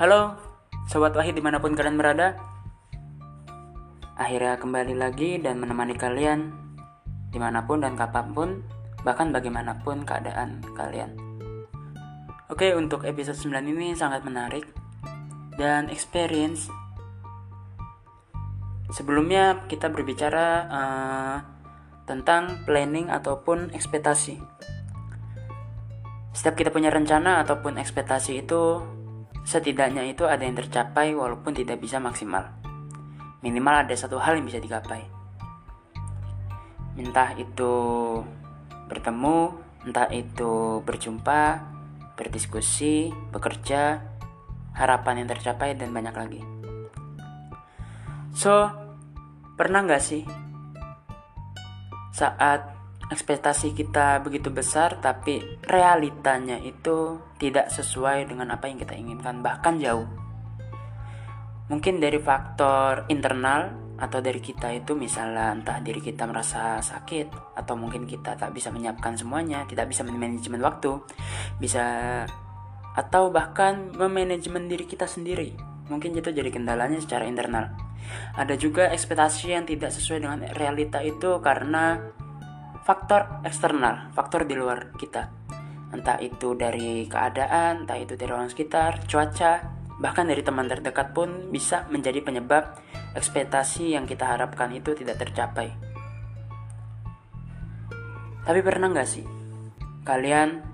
[0.00, 0.32] Halo,
[0.88, 2.32] Sobat Wahid di mana pun kalian berada.
[4.16, 6.56] Akhirnya kembali lagi dan menemani kalian
[7.28, 8.64] Di mana pun dan kapan pun
[9.04, 11.20] Bahkan bagaimanapun keadaan kalian.
[12.48, 14.72] Oke, untuk episode 9 ini sangat menarik
[15.60, 16.72] Dan experience.
[18.96, 21.36] Sebelumnya kita berbicara uh,
[22.08, 24.40] Tentang planning ataupun ekspektasi.
[26.32, 28.80] Setiap kita punya rencana ataupun ekspektasi itu
[29.44, 32.48] Setidaknya itu ada yang tercapai walaupun tidak bisa maksimal.
[33.40, 35.04] Minimal ada satu hal yang bisa digapai.
[37.00, 37.72] Entah itu
[38.90, 39.38] bertemu,
[39.88, 41.64] entah itu berjumpa,
[42.20, 44.04] berdiskusi, bekerja,
[44.76, 46.42] harapan yang tercapai, dan banyak lagi.
[48.36, 48.68] So,
[49.56, 50.22] pernah nggak sih
[52.12, 52.79] saat
[53.10, 59.76] ekspektasi kita begitu besar tapi realitanya itu tidak sesuai dengan apa yang kita inginkan bahkan
[59.82, 60.06] jauh.
[61.70, 67.74] Mungkin dari faktor internal atau dari kita itu misalnya entah diri kita merasa sakit atau
[67.76, 71.04] mungkin kita tak bisa menyiapkan semuanya tidak bisa manajemen waktu
[71.60, 71.84] bisa
[72.96, 75.54] atau bahkan memanajemen diri kita sendiri.
[75.90, 77.70] Mungkin itu jadi kendalanya secara internal.
[78.34, 81.98] Ada juga ekspektasi yang tidak sesuai dengan realita itu karena
[82.84, 85.30] faktor eksternal, faktor di luar kita.
[85.90, 91.52] Entah itu dari keadaan, entah itu dari orang sekitar, cuaca, bahkan dari teman terdekat pun
[91.52, 92.78] bisa menjadi penyebab
[93.12, 95.74] ekspektasi yang kita harapkan itu tidak tercapai.
[98.40, 99.26] Tapi pernah nggak sih
[100.00, 100.64] kalian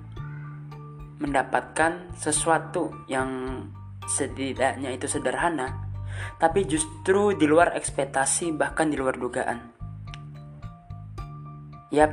[1.19, 3.61] mendapatkan sesuatu yang
[4.07, 5.91] setidaknya itu sederhana,
[6.39, 9.76] tapi justru di luar ekspektasi bahkan di luar dugaan?
[11.95, 12.11] Yap,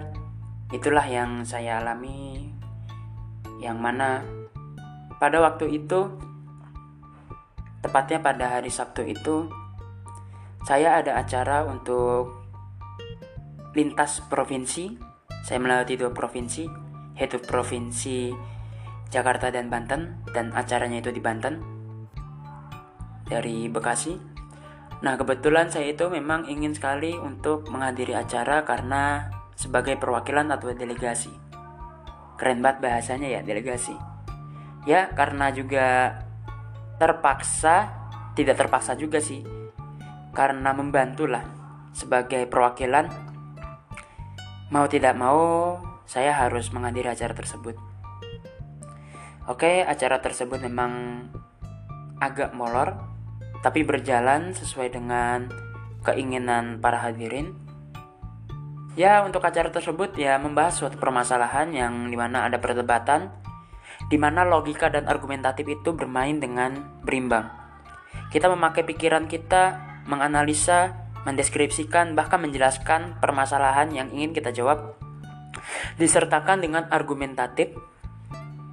[0.70, 2.54] itulah yang saya alami
[3.58, 4.22] yang mana
[5.18, 6.14] pada waktu itu
[7.82, 9.50] tepatnya pada hari Sabtu itu
[10.64, 12.46] saya ada acara untuk
[13.76, 14.96] lintas provinsi.
[15.44, 16.64] Saya melewati dua provinsi,
[17.20, 18.32] yaitu provinsi
[19.12, 21.60] Jakarta dan Banten dan acaranya itu di Banten
[23.28, 24.16] dari Bekasi.
[25.04, 29.28] Nah, kebetulan saya itu memang ingin sekali untuk menghadiri acara karena
[29.64, 31.32] sebagai perwakilan atau delegasi.
[32.36, 33.96] Keren banget bahasanya ya, delegasi.
[34.84, 36.20] Ya, karena juga
[37.00, 37.96] terpaksa,
[38.36, 39.48] tidak terpaksa juga sih.
[40.36, 41.48] Karena membantulah
[41.96, 43.08] sebagai perwakilan
[44.74, 47.78] mau tidak mau saya harus menghadiri acara tersebut.
[49.48, 51.26] Oke, acara tersebut memang
[52.20, 52.96] agak molor,
[53.64, 55.48] tapi berjalan sesuai dengan
[56.04, 57.63] keinginan para hadirin.
[58.94, 63.34] Ya, untuk acara tersebut ya membahas suatu permasalahan yang di mana ada perdebatan,
[64.06, 67.50] di mana logika dan argumentatif itu bermain dengan berimbang.
[68.30, 74.94] Kita memakai pikiran kita, menganalisa, mendeskripsikan, bahkan menjelaskan permasalahan yang ingin kita jawab,
[75.98, 77.74] disertakan dengan argumentatif,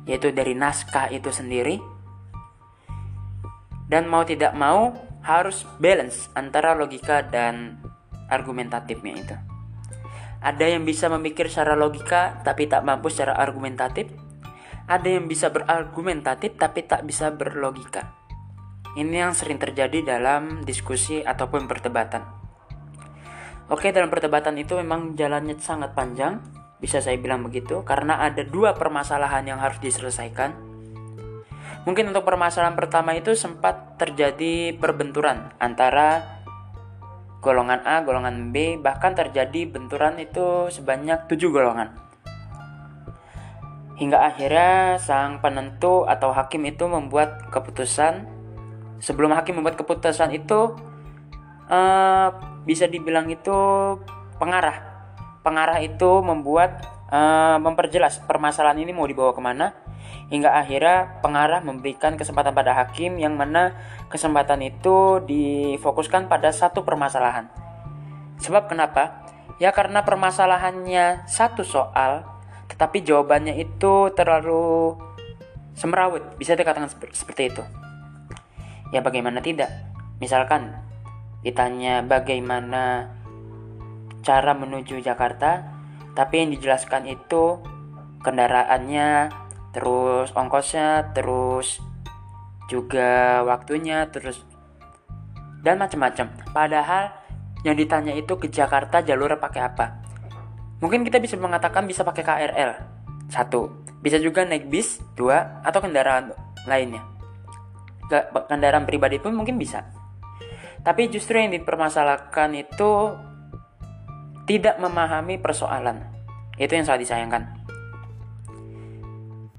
[0.05, 1.81] yaitu dari naskah itu sendiri,
[3.89, 4.93] dan mau tidak mau
[5.25, 7.81] harus balance antara logika dan
[8.29, 9.50] argumentatifnya itu.
[10.41, 14.09] Ada yang bisa memikir secara logika tapi tak mampu secara argumentatif.
[14.89, 18.17] Ada yang bisa berargumentatif tapi tak bisa berlogika.
[18.97, 22.27] Ini yang sering terjadi dalam diskusi ataupun perdebatan.
[23.71, 26.43] Oke, dalam perdebatan itu memang jalannya sangat panjang,
[26.83, 30.51] bisa saya bilang begitu, karena ada dua permasalahan yang harus diselesaikan.
[31.87, 36.40] Mungkin untuk permasalahan pertama itu sempat terjadi perbenturan antara
[37.41, 41.97] golongan A, golongan B, bahkan terjadi benturan itu sebanyak 7 golongan.
[43.97, 48.29] Hingga akhirnya sang penentu atau hakim itu membuat keputusan.
[49.01, 50.77] Sebelum hakim membuat keputusan itu
[51.69, 52.29] uh,
[52.65, 53.57] bisa dibilang itu
[54.37, 54.85] pengarah.
[55.41, 59.73] Pengarah itu membuat uh, memperjelas permasalahan ini mau dibawa ke mana
[60.31, 63.75] hingga akhirnya pengarah memberikan kesempatan pada hakim yang mana
[64.09, 67.51] kesempatan itu difokuskan pada satu permasalahan.
[68.41, 69.27] Sebab kenapa?
[69.61, 72.25] Ya karena permasalahannya satu soal,
[72.73, 74.97] tetapi jawabannya itu terlalu
[75.77, 77.63] semerawut, bisa dikatakan seperti itu.
[78.91, 79.69] Ya bagaimana tidak?
[80.19, 80.73] Misalkan
[81.45, 83.13] ditanya bagaimana
[84.21, 85.65] cara menuju Jakarta,
[86.13, 87.61] tapi yang dijelaskan itu
[88.21, 89.33] kendaraannya
[89.71, 91.79] terus ongkosnya, terus
[92.71, 94.43] juga waktunya, terus
[95.61, 96.31] dan macam-macam.
[96.55, 97.15] Padahal
[97.67, 99.87] yang ditanya itu ke Jakarta jalur pakai apa?
[100.81, 102.71] Mungkin kita bisa mengatakan bisa pakai KRL.
[103.29, 106.33] Satu, bisa juga naik bis, dua, atau kendaraan
[106.65, 107.05] lainnya.
[108.51, 109.87] kendaraan pribadi pun mungkin bisa
[110.81, 112.91] tapi justru yang dipermasalahkan itu
[114.49, 116.01] tidak memahami persoalan
[116.57, 117.43] itu yang sangat disayangkan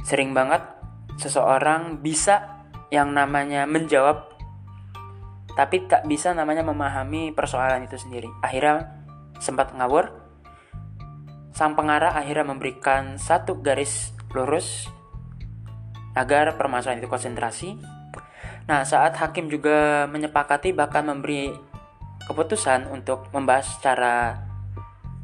[0.02, 0.62] sering banget
[1.20, 4.32] seseorang bisa yang namanya menjawab
[5.54, 8.88] tapi tak bisa namanya memahami persoalan itu sendiri akhirnya
[9.38, 10.22] sempat ngawur
[11.52, 14.88] sang pengarah akhirnya memberikan satu garis lurus
[16.16, 17.80] agar permasalahan itu konsentrasi.
[18.68, 21.52] Nah, saat hakim juga menyepakati bahkan memberi
[22.28, 24.40] keputusan untuk membahas secara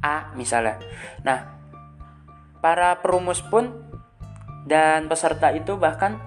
[0.04, 0.80] A misalnya.
[1.24, 1.56] Nah,
[2.60, 3.87] para perumus pun
[4.68, 6.20] dan peserta itu bahkan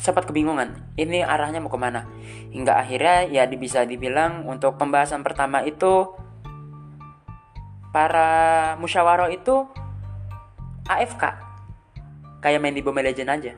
[0.00, 0.96] sempat kebingungan.
[0.96, 2.08] Ini arahnya mau ke mana?
[2.50, 6.16] Hingga akhirnya ya bisa dibilang untuk pembahasan pertama itu
[7.94, 9.70] para musyawarah itu
[10.90, 11.22] AFK
[12.42, 13.52] kayak main di Mobile Legend aja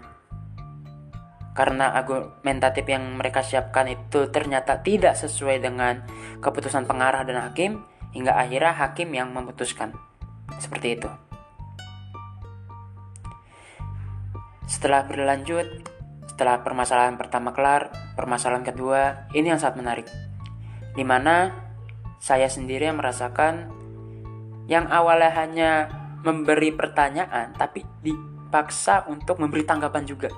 [1.56, 6.04] karena argumentatif yang mereka siapkan itu ternyata tidak sesuai dengan
[6.44, 7.80] keputusan pengarah dan hakim
[8.12, 9.96] hingga akhirnya hakim yang memutuskan
[10.60, 11.08] seperti itu
[14.66, 15.66] setelah berlanjut
[16.26, 20.06] setelah permasalahan pertama kelar permasalahan kedua ini yang sangat menarik
[20.92, 21.54] di mana
[22.20, 23.70] saya sendiri yang merasakan
[24.66, 25.70] yang awalnya hanya
[26.26, 30.30] memberi pertanyaan tapi dipaksa untuk memberi tanggapan juga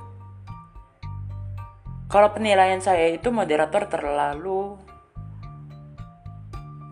[2.08, 4.80] kalau penilaian saya itu moderator terlalu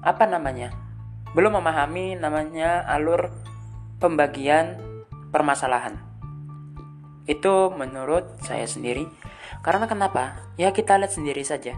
[0.07, 0.71] apa namanya?
[1.35, 3.35] Belum memahami namanya alur
[3.99, 4.79] pembagian
[5.35, 5.99] permasalahan.
[7.27, 9.07] Itu menurut saya sendiri.
[9.63, 10.55] Karena kenapa?
[10.55, 11.75] Ya kita lihat sendiri saja.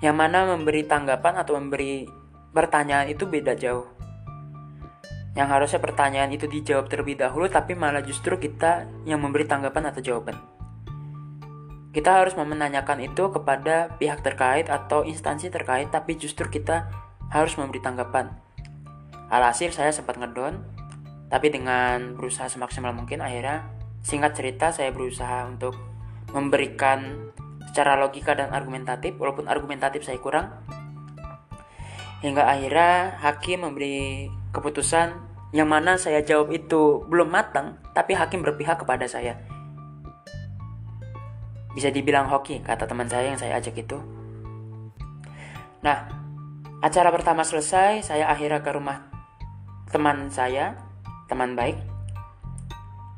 [0.00, 2.06] Yang mana memberi tanggapan atau memberi
[2.54, 3.86] pertanyaan itu beda jauh.
[5.34, 10.02] Yang harusnya pertanyaan itu dijawab terlebih dahulu tapi malah justru kita yang memberi tanggapan atau
[10.02, 10.38] jawaban.
[11.90, 16.86] Kita harus menanyakan itu kepada pihak terkait atau instansi terkait, tapi justru kita
[17.34, 18.30] harus memberi tanggapan.
[19.26, 20.62] Alhasil saya sempat ngedon,
[21.26, 23.66] tapi dengan berusaha semaksimal mungkin akhirnya
[24.00, 25.76] singkat cerita saya berusaha untuk
[26.30, 27.30] memberikan
[27.70, 30.50] secara logika dan argumentatif, walaupun argumentatif saya kurang.
[32.20, 35.14] Hingga akhirnya hakim memberi keputusan
[35.56, 39.40] yang mana saya jawab itu belum matang, tapi hakim berpihak kepada saya
[41.74, 43.98] bisa dibilang hoki, kata teman saya yang saya ajak itu.
[45.86, 46.10] Nah,
[46.82, 49.06] acara pertama selesai, saya akhirnya ke rumah
[49.90, 50.74] teman saya,
[51.30, 51.78] teman baik,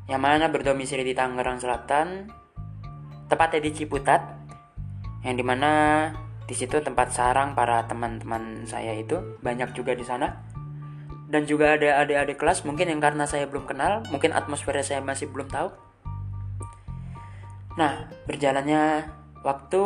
[0.07, 2.27] yang mana berdomisili di Tangerang Selatan,
[3.31, 4.21] tepatnya di Ciputat,
[5.23, 5.71] yang di mana
[6.43, 10.43] di situ tempat sarang para teman-teman saya itu banyak juga di sana.
[11.27, 15.33] Dan juga ada adik-adik kelas mungkin yang karena saya belum kenal, mungkin atmosfernya saya masih
[15.33, 15.93] belum tahu
[17.73, 19.09] Nah, berjalannya
[19.41, 19.83] waktu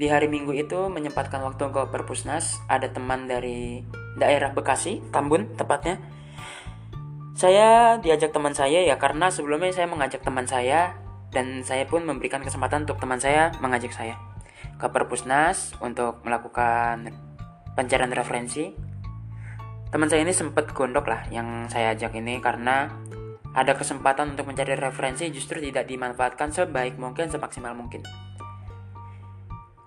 [0.00, 2.58] di hari Minggu itu menyempatkan waktu ke perpusnas.
[2.66, 3.86] Ada teman dari
[4.18, 6.02] daerah Bekasi, Tambun tepatnya.
[7.40, 10.92] Saya diajak teman saya ya karena sebelumnya saya mengajak teman saya
[11.32, 14.20] dan saya pun memberikan kesempatan untuk teman saya mengajak saya
[14.76, 17.08] ke perpusnas untuk melakukan
[17.72, 18.76] pencarian referensi.
[19.88, 22.92] Teman saya ini sempat gondok lah yang saya ajak ini karena
[23.56, 28.04] ada kesempatan untuk mencari referensi justru tidak dimanfaatkan sebaik mungkin semaksimal mungkin.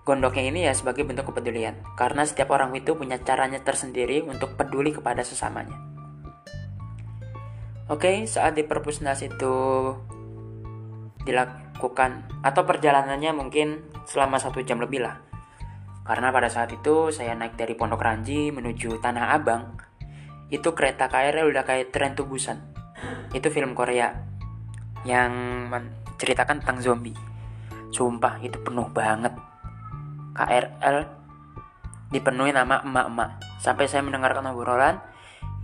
[0.02, 4.90] Gondoknya ini ya sebagai bentuk kepedulian, karena setiap orang itu punya caranya tersendiri untuk peduli
[4.90, 5.93] kepada sesamanya.
[7.84, 9.56] Oke, saat di perpusnas itu
[11.28, 15.20] dilakukan atau perjalanannya mungkin selama satu jam lebih lah.
[16.04, 19.76] Karena pada saat itu saya naik dari Pondok Ranji menuju Tanah Abang,
[20.48, 22.60] itu kereta KRL udah kayak tren tubusan.
[23.36, 24.16] Itu film Korea
[25.04, 25.32] yang
[25.68, 27.16] menceritakan tentang zombie.
[27.92, 29.36] Sumpah itu penuh banget.
[30.32, 31.04] KRL
[32.08, 33.60] dipenuhi nama emak-emak.
[33.60, 35.00] Sampai saya mendengarkan obrolan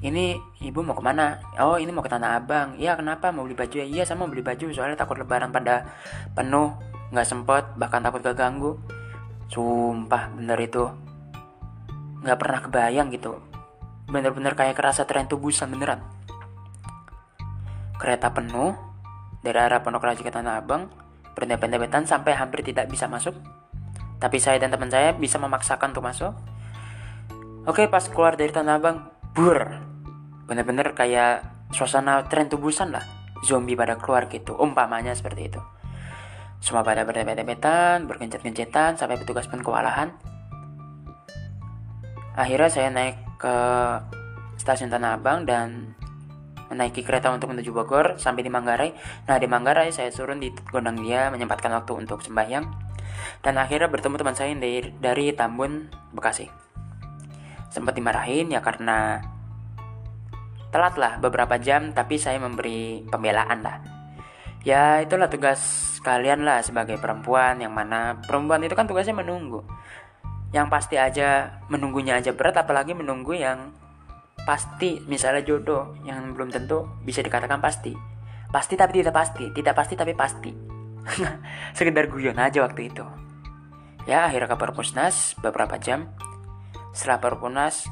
[0.00, 1.44] ini ibu mau ke mana?
[1.60, 2.72] Oh ini mau ke tanah abang.
[2.80, 3.28] Iya kenapa?
[3.28, 3.76] Mau beli baju?
[3.76, 5.92] Ya iya sama beli baju soalnya takut lebaran pada
[6.32, 6.72] penuh
[7.12, 8.80] nggak sempet bahkan takut keganggu.
[9.52, 10.88] Sumpah bener itu.
[12.24, 13.44] Nggak pernah kebayang gitu.
[14.08, 16.00] Bener-bener kayak kerasa tren tubusan beneran.
[18.00, 18.72] Kereta penuh
[19.44, 20.88] dari arah Pondok Raji ke Tanah Abang,
[21.36, 23.36] berdempet-dempetan sampai hampir tidak bisa masuk.
[24.20, 26.32] Tapi saya dan teman saya bisa memaksakan untuk masuk.
[27.68, 29.89] Oke, pas keluar dari Tanah Abang, bur.
[30.50, 33.06] Bener-bener kayak suasana tren tubusan lah.
[33.46, 35.62] Zombie pada keluar gitu, umpamanya seperti itu.
[36.60, 40.12] Semua pada berdempet-dempetan, bergencet-gencetan, sampai petugas pun kewalahan.
[42.36, 43.56] Akhirnya saya naik ke
[44.60, 45.96] stasiun Tanah Abang dan
[46.68, 48.92] menaiki kereta untuk menuju Bogor sampai di Manggarai.
[49.26, 52.68] Nah di Manggarai saya turun di gondang dia menyempatkan waktu untuk sembahyang
[53.42, 56.46] dan akhirnya bertemu teman saya dari, dari Tambun Bekasi.
[57.72, 59.18] Sempat dimarahin ya karena
[60.70, 63.78] telat lah beberapa jam tapi saya memberi pembelaan lah.
[64.66, 65.60] Ya itulah tugas
[66.00, 69.66] kalian lah sebagai perempuan yang mana perempuan itu kan tugasnya menunggu.
[70.50, 73.70] Yang pasti aja menunggunya aja berat apalagi menunggu yang
[74.44, 77.92] pasti misalnya jodoh yang belum tentu bisa dikatakan pasti
[78.50, 80.50] pasti tapi tidak pasti tidak pasti tapi pasti
[81.76, 83.04] sekedar guyon aja waktu itu
[84.08, 86.10] ya akhirnya ke perpusnas beberapa jam
[86.90, 87.86] setelah perpusnas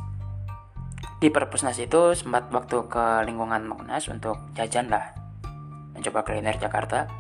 [1.19, 5.19] di perpusnas itu sempat waktu ke lingkungan Monas untuk jajan lah.
[5.91, 7.11] Mencoba kuliner Jakarta.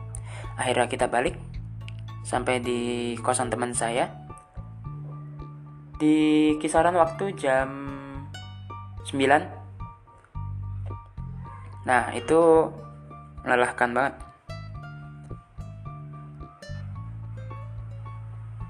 [0.54, 1.34] Akhirnya kita balik
[2.22, 2.78] sampai di
[3.18, 4.06] kosan teman saya.
[5.98, 7.66] Di kisaran waktu jam
[9.02, 9.18] 9
[11.82, 12.70] Nah itu
[13.42, 14.14] melelahkan banget.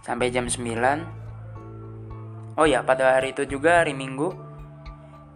[0.00, 4.48] Sampai jam 9 Oh ya pada hari itu juga hari Minggu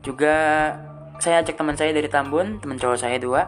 [0.02, 0.34] Juga
[1.22, 3.46] saya ajak teman saya dari Tambun Teman cowok saya dua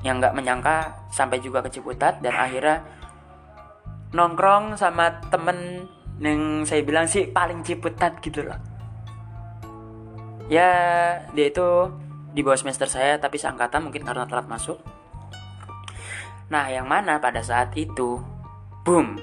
[0.00, 0.76] Yang nggak menyangka
[1.12, 2.80] sampai juga ke Ciputat Dan akhirnya
[4.14, 5.90] nongkrong sama temen
[6.22, 8.56] yang saya bilang sih paling Ciputat gitu loh.
[10.46, 10.70] Ya
[11.34, 11.90] dia itu
[12.30, 14.78] di bawah semester saya tapi seangkatan mungkin karena telat masuk.
[16.54, 18.22] Nah yang mana pada saat itu
[18.86, 19.18] boom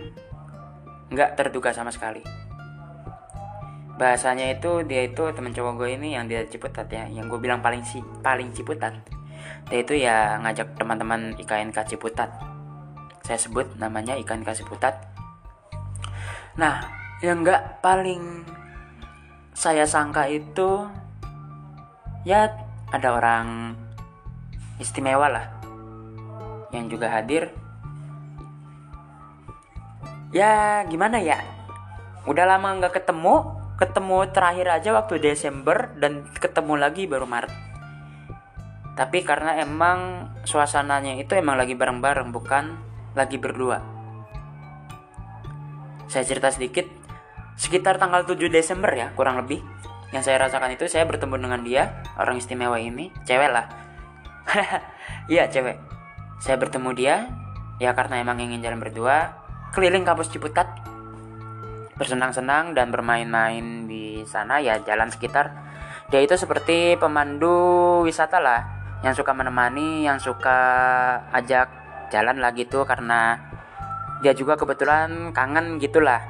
[1.12, 2.41] nggak terduga sama sekali
[4.02, 7.62] bahasanya itu dia itu temen cowok gue ini yang dia ciputat ya yang gue bilang
[7.62, 8.98] paling si paling ciputat.
[9.70, 12.34] Dia itu ya ngajak teman-teman IKNK Ciputat.
[13.22, 15.06] Saya sebut namanya IKNK Ciputat.
[16.58, 16.82] Nah
[17.22, 18.42] yang nggak paling
[19.54, 20.90] saya sangka itu
[22.26, 22.50] ya
[22.90, 23.78] ada orang
[24.82, 25.46] istimewa lah
[26.74, 27.54] yang juga hadir.
[30.34, 31.38] Ya gimana ya?
[32.26, 37.50] Udah lama nggak ketemu ketemu terakhir aja waktu Desember dan ketemu lagi baru Maret.
[38.94, 42.78] Tapi karena emang suasananya itu emang lagi bareng-bareng bukan
[43.18, 43.82] lagi berdua.
[46.06, 46.86] Saya cerita sedikit.
[47.58, 49.62] Sekitar tanggal 7 Desember ya kurang lebih
[50.14, 51.84] yang saya rasakan itu saya bertemu dengan dia
[52.22, 53.66] orang istimewa ini cewek lah.
[55.32, 55.82] Iya cewek.
[56.38, 57.16] Saya bertemu dia
[57.82, 59.42] ya karena emang ingin jalan berdua
[59.74, 60.91] keliling kampus Ciputat
[62.02, 65.54] bersenang-senang dan bermain-main di sana ya jalan sekitar
[66.10, 68.66] dia itu seperti pemandu wisata lah
[69.06, 70.58] yang suka menemani yang suka
[71.30, 71.70] ajak
[72.10, 73.38] jalan lah gitu karena
[74.26, 76.26] dia juga kebetulan kangen gitulah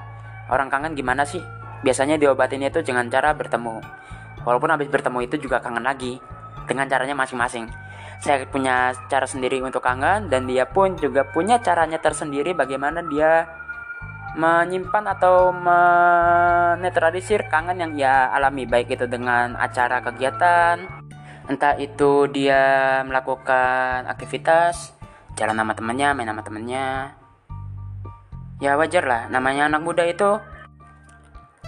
[0.51, 1.41] orang kangen gimana sih
[1.81, 3.81] biasanya diobatinnya itu dengan cara bertemu.
[4.41, 6.17] Walaupun habis bertemu itu juga kangen lagi
[6.65, 7.69] dengan caranya masing-masing.
[8.21, 13.49] Saya punya cara sendiri untuk kangen dan dia pun juga punya caranya tersendiri bagaimana dia
[14.37, 20.87] menyimpan atau menetralisir kangen yang ia alami baik itu dengan acara kegiatan
[21.51, 24.95] entah itu dia melakukan aktivitas
[25.35, 27.19] jalan sama temennya main sama temennya
[28.61, 29.21] ya wajar lah.
[29.27, 30.37] Namanya anak muda itu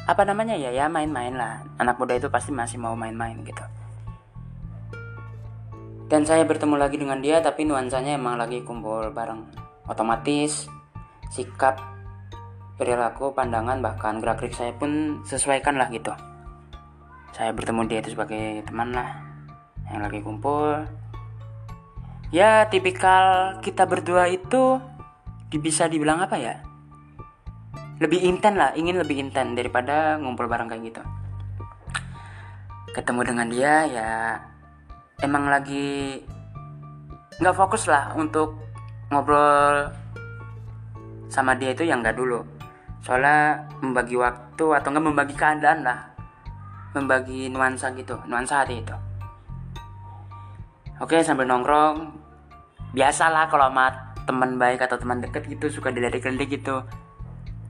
[0.05, 0.69] apa namanya ya?
[0.71, 1.65] Ya main-main lah.
[1.81, 3.65] Anak muda itu pasti masih mau main-main gitu.
[6.07, 9.49] Dan saya bertemu lagi dengan dia tapi nuansanya emang lagi kumpul bareng.
[9.89, 10.69] Otomatis
[11.33, 11.81] sikap
[12.83, 16.11] perilaku pandangan bahkan gerak gerik saya pun sesuaikan lah gitu.
[17.31, 19.23] Saya bertemu dia itu sebagai teman lah
[19.87, 20.83] yang lagi kumpul.
[22.35, 24.83] Ya tipikal kita berdua itu
[25.55, 26.59] bisa dibilang apa ya?
[28.03, 31.03] Lebih inten lah ingin lebih inten daripada ngumpul bareng kayak gitu.
[32.91, 34.11] Ketemu dengan dia ya
[35.23, 36.19] emang lagi
[37.39, 38.59] nggak fokus lah untuk
[39.07, 39.87] ngobrol
[41.31, 42.52] sama dia itu yang nggak dulu
[43.03, 45.99] soalnya membagi waktu atau nggak membagi keadaan lah.
[46.95, 48.95] Membagi nuansa gitu nuansa hati itu.
[51.03, 52.15] Oke sambil nongkrong.
[52.95, 53.91] Biasalah kalau sama
[54.23, 56.79] teman baik atau teman deket gitu suka dilirik-lirik gitu.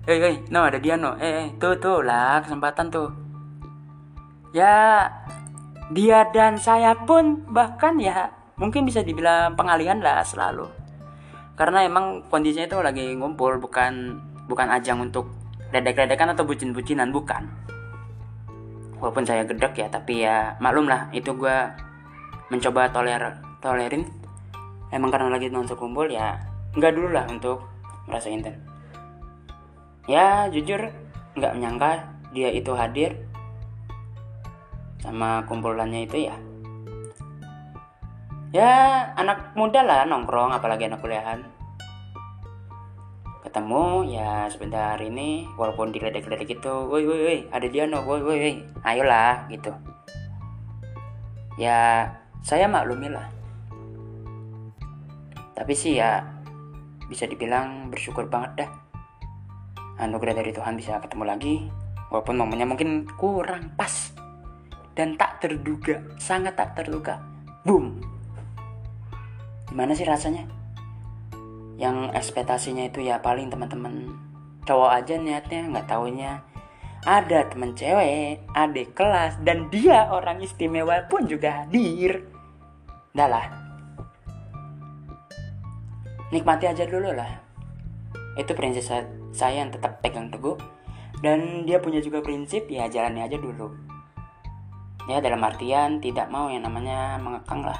[0.05, 1.17] Eh eh no ada dia no.
[1.17, 3.09] Eh, eh tuh tuh lah kesempatan tuh.
[4.53, 5.09] Ya
[5.89, 10.69] dia dan saya pun bahkan ya mungkin bisa dibilang pengalihan lah selalu.
[11.57, 15.31] Karena emang kondisinya itu lagi ngumpul bukan bukan ajang untuk
[15.71, 17.49] ledek-ledekan atau bucin-bucinan bukan.
[18.99, 21.57] Walaupun saya gedek ya tapi ya maklum lah itu gue
[22.47, 24.07] mencoba toler tolerin.
[24.93, 26.37] Emang karena lagi nonton kumpul ya
[26.73, 27.65] nggak dulu lah untuk
[28.09, 28.73] merasa intent
[30.09, 30.91] ya jujur
[31.39, 31.91] nggak menyangka
[32.35, 33.15] dia itu hadir
[34.99, 36.35] sama kumpulannya itu ya.
[38.53, 38.71] Ya
[39.17, 41.41] anak muda lah nongkrong apalagi anak kuliahan
[43.53, 48.37] ketemu ya sebentar ini walaupun diledek-ledek gitu woi woi woi ada dia no woi woi
[48.41, 49.69] woi ayolah gitu.
[51.61, 52.09] Ya
[52.41, 53.29] saya maklumi lah.
[55.53, 56.25] Tapi sih ya
[57.05, 58.69] bisa dibilang bersyukur banget dah.
[60.01, 61.53] Anugerah dari Tuhan bisa ketemu lagi
[62.09, 64.17] walaupun momennya mungkin kurang pas.
[64.97, 67.21] Dan tak terduga sangat tak terduga
[67.61, 68.01] boom.
[69.69, 70.62] Gimana sih rasanya
[71.77, 74.13] yang ekspektasinya itu ya paling teman-teman.
[74.63, 76.45] Cowok aja niatnya nggak taunya.
[77.03, 82.23] Ada temen cewek adik kelas dan dia orang istimewa pun juga hadir.
[83.11, 83.45] Dah lah.
[86.31, 87.43] Nikmati aja dulu lah.
[88.39, 88.87] Itu prinsip
[89.35, 90.55] saya yang tetap pegang teguh.
[91.23, 93.71] Dan dia punya juga prinsip ya jalani aja dulu.
[95.07, 97.79] Ya dalam artian tidak mau yang namanya mengekang lah.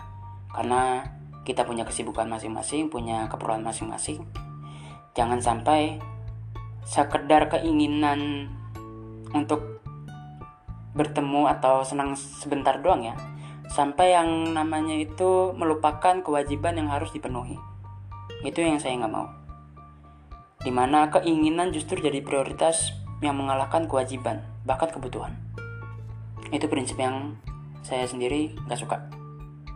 [0.52, 1.08] Karena
[1.44, 4.24] kita punya kesibukan masing-masing, punya keperluan masing-masing.
[5.14, 6.00] Jangan sampai
[6.84, 8.52] sekedar keinginan
[9.36, 9.84] untuk
[10.94, 13.16] bertemu atau senang sebentar doang ya.
[13.68, 17.58] Sampai yang namanya itu melupakan kewajiban yang harus dipenuhi.
[18.46, 19.28] Itu yang saya nggak mau.
[20.64, 25.36] Di mana keinginan justru jadi prioritas yang mengalahkan kewajiban, bahkan kebutuhan.
[26.52, 27.36] Itu prinsip yang
[27.84, 28.98] saya sendiri nggak suka.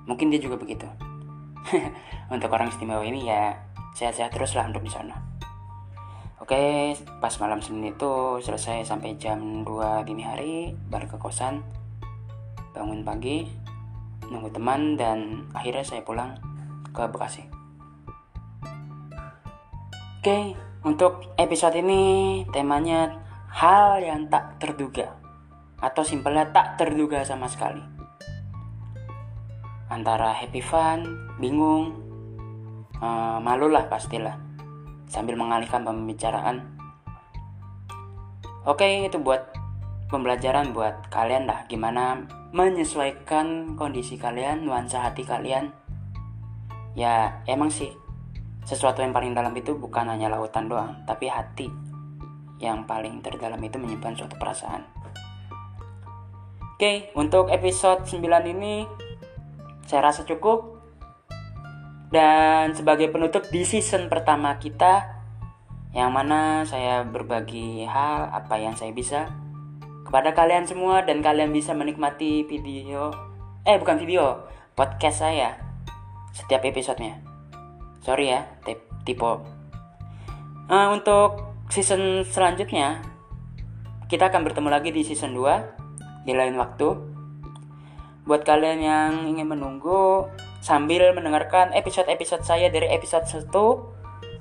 [0.07, 0.88] Mungkin dia juga begitu.
[2.33, 3.55] untuk orang istimewa ini ya
[3.97, 5.15] sehat-sehat terus lah untuk di sana
[6.47, 11.59] Oke, pas malam Senin itu selesai sampai jam 2 dini hari, balik ke kosan,
[12.71, 13.43] bangun pagi,
[14.31, 16.39] nunggu teman, dan akhirnya saya pulang
[16.95, 17.51] ke Bekasi.
[20.24, 20.55] Oke,
[20.88, 23.12] untuk episode ini temanya
[23.51, 25.19] hal yang tak terduga,
[25.83, 27.97] atau simpelnya tak terduga sama sekali
[29.88, 31.96] antara happy fun, bingung,
[33.00, 34.36] uh, malu lah pastilah,
[35.08, 36.75] sambil mengalihkan pembicaraan.
[38.68, 39.48] Oke, itu buat
[40.11, 45.72] pembelajaran buat kalian lah, gimana menyesuaikan kondisi kalian, nuansa hati kalian.
[46.96, 47.96] Ya, emang sih,
[48.68, 51.72] sesuatu yang paling dalam itu bukan hanya lautan doang, tapi hati
[52.57, 54.83] yang paling terdalam itu menyimpan suatu perasaan.
[56.77, 58.22] Oke, untuk episode 9
[58.53, 58.85] ini
[59.87, 60.75] saya rasa cukup.
[62.07, 65.17] Dan sebagai penutup di season pertama kita
[65.95, 69.31] yang mana saya berbagi hal apa yang saya bisa
[70.07, 73.11] kepada kalian semua dan kalian bisa menikmati video
[73.67, 75.57] eh bukan video podcast saya
[76.31, 77.19] setiap episodenya.
[78.00, 78.47] Sorry ya
[79.03, 79.41] tipe.
[80.67, 83.03] Uh, untuk season selanjutnya
[84.07, 87.17] kita akan bertemu lagi di season 2 di lain waktu
[88.27, 90.27] Buat kalian yang ingin menunggu
[90.59, 93.48] sambil mendengarkan episode-episode saya dari episode 1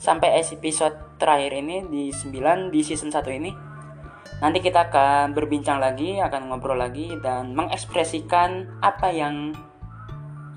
[0.02, 3.54] sampai episode terakhir ini di 9 di season 1 ini.
[4.42, 9.54] Nanti kita akan berbincang lagi, akan ngobrol lagi dan mengekspresikan apa yang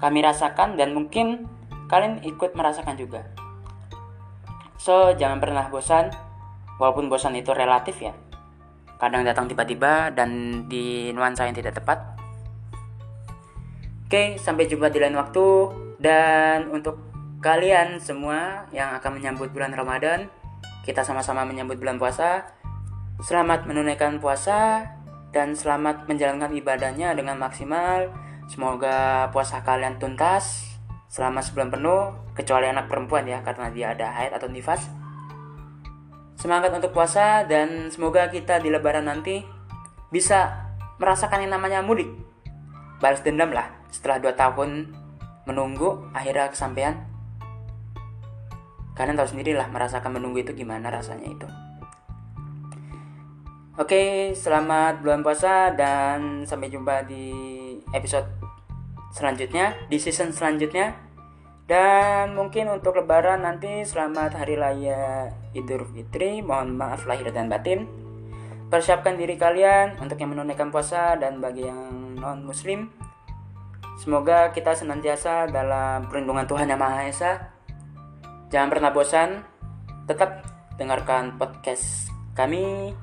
[0.01, 1.45] kami rasakan dan mungkin
[1.85, 3.29] kalian ikut merasakan juga.
[4.81, 6.09] So, jangan pernah bosan,
[6.81, 8.17] walaupun bosan itu relatif ya.
[8.97, 12.18] Kadang datang tiba-tiba dan di nuansa yang tidak tepat.
[14.09, 15.69] Oke, sampai jumpa di lain waktu.
[16.01, 16.97] Dan untuk
[17.45, 20.25] kalian semua yang akan menyambut bulan Ramadan,
[20.81, 22.41] kita sama-sama menyambut bulan puasa.
[23.21, 24.81] Selamat menunaikan puasa
[25.29, 28.09] dan selamat menjalankan ibadahnya dengan maksimal.
[28.49, 30.65] Semoga puasa kalian tuntas
[31.05, 34.89] selama sebulan penuh, kecuali anak perempuan ya, karena dia ada haid atau nifas.
[36.33, 39.45] Semangat untuk puasa dan semoga kita di lebaran nanti
[40.09, 40.65] bisa
[40.97, 42.28] merasakan yang namanya mudik.
[42.99, 44.69] Balas dendam lah setelah 2 tahun
[45.49, 46.93] menunggu akhirnya kesampaian
[48.93, 51.47] kalian tahu sendiri lah merasakan menunggu itu gimana rasanya itu
[53.79, 57.31] Oke, selamat bulan puasa dan sampai jumpa di
[57.95, 58.27] episode
[59.15, 60.99] selanjutnya, di season selanjutnya.
[61.63, 66.43] Dan mungkin untuk lebaran nanti selamat hari raya Idul Fitri.
[66.43, 67.87] Mohon maaf lahir dan batin.
[68.67, 72.91] Persiapkan diri kalian untuk yang menunaikan puasa dan bagi yang non muslim
[73.99, 77.31] Semoga kita senantiasa dalam perlindungan Tuhan Yang Maha Esa.
[78.47, 79.43] Jangan pernah bosan,
[80.07, 80.47] tetap
[80.79, 82.95] dengarkan podcast kami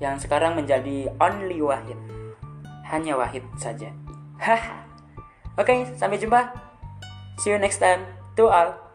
[0.00, 2.00] yang sekarang menjadi only wahid.
[2.88, 3.92] Hanya wahid saja.
[5.60, 6.40] Oke, sampai jumpa.
[7.36, 8.08] See you next time.
[8.40, 8.91] To all.